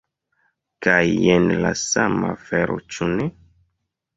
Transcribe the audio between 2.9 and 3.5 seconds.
ĉu ne?